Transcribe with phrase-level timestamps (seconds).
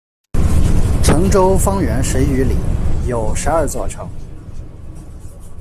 [1.03, 2.55] 城周方圆十余里，
[3.07, 4.09] 有十二座城。